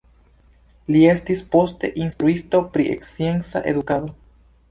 Li 0.93 1.01
estis 1.09 1.43
poste 1.55 1.91
instruisto 2.05 2.63
pri 2.77 2.87
scienca 3.09 3.65
edukado. 3.73 4.13